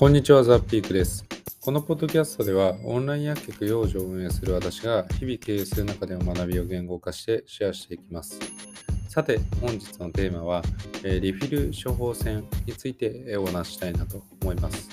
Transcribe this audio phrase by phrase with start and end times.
[0.00, 1.26] こんにちは、ザ・ピークです。
[1.60, 8.40] このポッドキャストでは、オンライン薬局養生を運営する私が、日々経営する中での学びを言語化してシェアしていきます。
[9.10, 10.62] さて、本日のテーマは、
[11.04, 14.88] リフィル処方箋についてお話したいなと思います。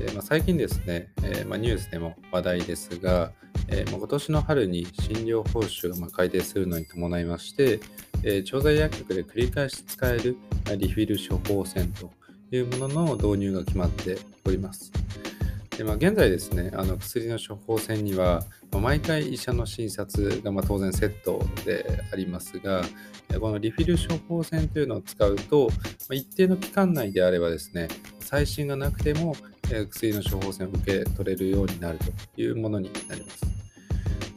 [0.00, 3.32] えまあ、最近ですね、えま、ニュースでも話題ですが、
[3.68, 7.80] えま今年の春に診療報酬がま改定するのに伴いまして、
[8.22, 12.10] え調剤薬局で繰り返し使えるあリフィル処方箋と
[12.50, 14.92] いうものの導入が決まっております。
[15.78, 22.82] でまあ、現在ですね、あの薬の処方箋には、まあ毎回医者の診察がまあ当然セットでありますが、
[23.32, 25.74] えこのリフィル処方箋というのを使うと、ま
[26.10, 27.86] あ一定の期間内であればですね、
[28.18, 29.36] 最新がなくても、
[29.70, 31.98] え薬の処方箋を受け取れるようになる
[32.34, 33.46] というものになります。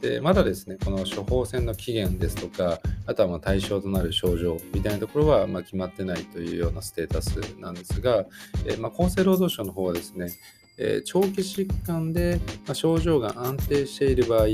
[0.00, 8.26] でまだですね、この処方箋の期限ですとか、あとはま対象となる症状みたいなところはま決まってないというようなステータスなんですが、
[8.66, 10.30] えま厚生労働省の方はですね、
[10.78, 12.40] え長期疾患で
[12.72, 14.46] 症状が安定している場合、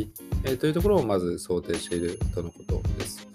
[0.44, 3.28] えというところをまず想定しているとのことです。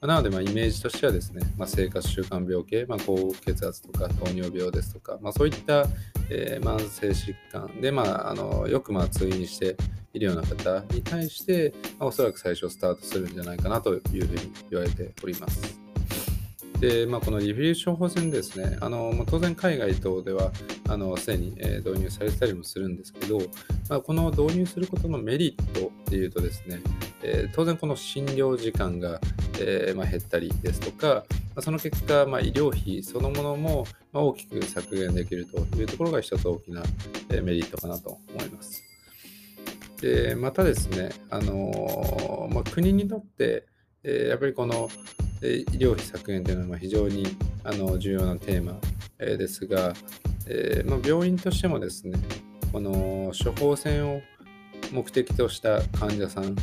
[0.00, 5.86] なので、イメージとしてはですね、まあ、生活習慣病系、まあ、高血圧とか糖尿病ですとか、まあ、そういった、
[6.30, 9.76] え慢性疾患で、まあ、あのよくま通院して
[10.18, 15.80] いるような方に対して、まあおそらく最初スタートするんじゃないかなというふうに言われております。
[16.80, 20.52] で、まあ、このリフィル処方箋ですね、あのまあ当然海外等では
[20.88, 23.38] あのすでに、え導入されてたりもするんですけど、
[23.88, 26.80] まあ、この導入することのメリットっていうとですね、
[27.22, 29.20] えー当然この診療時間が、
[29.60, 31.24] えーまあ、減ったりですとか、ま
[31.56, 36.82] あその結果、まあ、医療費そのものもま大きく削減できるというところが一つ大きな
[37.30, 38.87] えメリットかなと思います。
[40.00, 43.66] でまたですね、あのまあ、国にとって、
[44.04, 44.88] えーやっぱりこの、
[45.42, 47.26] えー医療費削減というのは非常に
[47.64, 48.78] あの重要なテーマ、
[49.18, 49.94] えーですが、
[50.46, 52.18] えまあ、病院としてもですね、
[52.72, 54.20] この処方箋を
[54.92, 56.54] 目的とした患者さん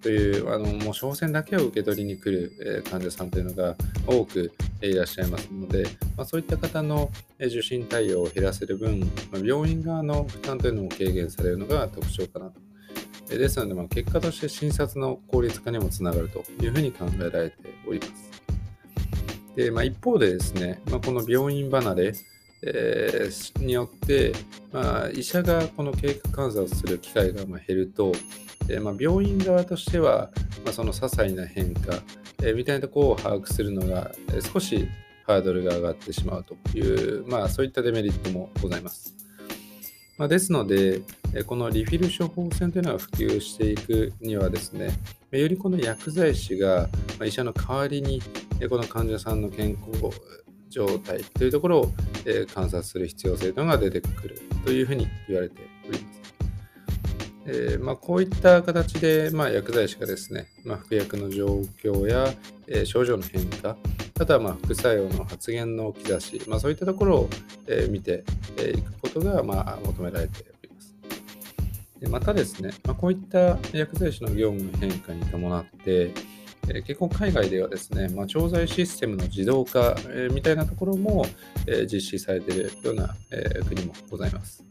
[0.00, 3.74] という、あのもう処方箋だけを受け取りに来る、え患者さんというのが
[4.06, 4.52] 多く
[4.82, 5.84] いらっしゃいますので、
[6.16, 7.10] まあ、そういった方の
[7.40, 12.63] 受診対応を減らせる分、まあ病院側の負担というのも軽減されるのが特徴かなと。
[13.28, 18.34] ですので、ま、結果として診察の効率化にもつながるというふうに考えられております。
[19.56, 22.12] でまあ、一方でですね、まあ、この病院離れ、
[22.66, 24.32] えーによって、
[24.72, 28.12] まあ、医者がこの経過観察する機会がま減ると、
[28.68, 30.30] えーま、病院側としては、
[30.64, 31.94] まあ、その些細な変化、
[32.42, 34.10] えーみたいなところを把握するのが、
[34.52, 34.88] 少し
[35.26, 39.23] ハードルが上がってしまうという、まあ、そういったデメリットもございます。
[40.16, 41.02] まあ、ですので、
[41.46, 44.90] このリフィル処方箋というのが普及していくにはですね、
[45.32, 46.88] よりこの薬剤師が
[47.24, 48.22] 医者の代わりに、
[48.70, 50.10] この患者さんの健康
[50.70, 51.92] 状態というところを、
[52.54, 56.24] 観察する必要性というのが出てくるというふうに言われております。
[57.46, 61.46] えーまあ、こういった形で、まあ、薬剤師がですね、まあ、服薬の状
[61.82, 62.32] 況や、
[62.66, 63.76] えー症状の変化、
[64.20, 67.30] あとはまあ副作用の発現の兆し、まあ、そういったところを、
[67.66, 68.24] え見て
[68.56, 70.94] いくことが、まあ、求められております。
[71.98, 76.12] でまたですね、まあ、こういった薬剤師の業務の変化に伴って、
[76.68, 81.26] え結構海外ではですね、まあ、調剤システムの自動化、えみたいなところも、
[81.66, 84.62] え実施されているような、え国もございます。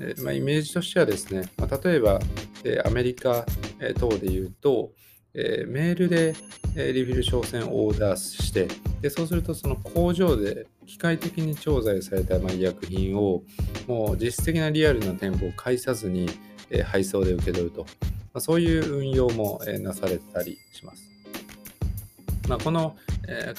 [0.00, 2.20] えまあ、イメージとしてはですね、まあ、例えば、
[2.64, 3.46] えアメリカ、
[3.78, 4.92] え等で言うと、
[5.34, 6.34] えメールで、
[6.74, 8.68] リフィル商船をオーダーして
[9.00, 13.42] で、そうするとその工場で機械的に調剤された医薬品を
[13.86, 16.28] もう実質的なリアルな店舗を介さずに、
[16.84, 21.10] 配送で受け取ると、まあ、そういう運用も、なされたりします。
[22.48, 22.96] まあ、この、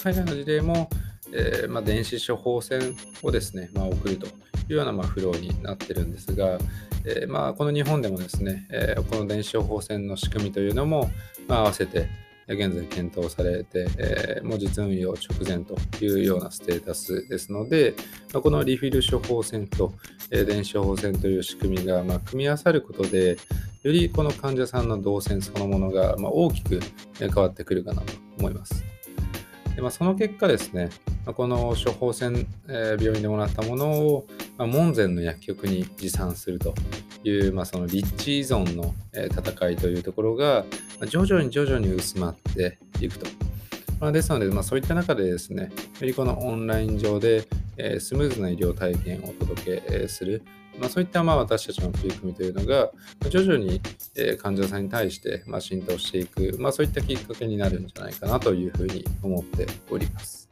[0.02, 0.90] 海外の事例も、
[1.34, 4.30] えーまあ、電子処方箋をですね、まあ、送るとい
[4.70, 6.58] うようなまあフローになってるんですが、
[7.06, 11.10] えーまあ、この日本でもですね、えーこの電子処方箋の仕組みというのも、
[11.48, 12.10] まあ、合わせて
[12.54, 17.94] 現在検討されて、えーもう実運用直前というようなステータスですので、
[18.34, 19.94] まあこのリフィル処方箋と、
[20.32, 23.38] えー電子処方箋という仕組みがまあ組み合わさることで、
[23.84, 26.80] よりこの患者さんの動線そのものがまあ大きく
[27.18, 28.84] 変わってくるかなと思います。
[29.76, 30.90] でまあ、その結果ですね、
[31.26, 34.28] まこの処方箋、えー病院でもらったものを、
[34.58, 36.74] まあ、門前の薬局に持参すると
[37.24, 40.66] いう、まあ、その立地依存の、戦いというところが、
[41.08, 43.28] 徐々に徐々に薄まっていくと。
[44.00, 47.48] まあ、ですので、まあ、そういった中でですね、よりこのオンライン上で、
[47.78, 50.44] えスムーズな医療体験をお届けする、
[50.80, 52.92] まあ、そういったまあ私たちの取り組みというのが、
[53.30, 53.82] 徐々に
[54.16, 60.50] え患者さんに対してまあ浸透していく、まあ、そういったきっかけになるんじゃないかなというふうに思っております。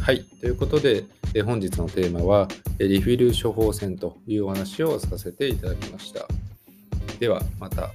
[0.00, 0.22] はい。
[0.22, 1.04] ということで、
[1.38, 2.48] え本日のテーマは、
[2.78, 6.26] えリフィル処方箋というお話をさせていただきました。
[7.20, 7.90] ではまた。